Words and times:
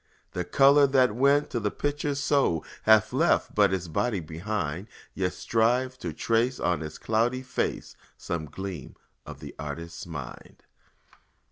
The 0.31 0.43
color 0.43 0.87
that 0.87 1.13
went 1.15 1.51
to 1.51 1.59
the 1.59 1.69
picture's 1.69 2.19
soul 2.19 2.65
Has 2.85 3.13
left 3.13 3.53
but 3.53 3.71
its 3.71 3.87
body 3.87 4.19
behind; 4.19 4.87
Yet 5.13 5.33
strive 5.33 5.99
to 5.99 6.11
trace 6.11 6.59
on 6.59 6.81
its 6.81 6.97
cloudy 6.97 7.43
face 7.43 7.95
Some 8.17 8.45
gleam 8.47 8.95
of 9.27 9.41
the 9.41 9.53
artist's 9.59 10.07
mind. 10.07 10.63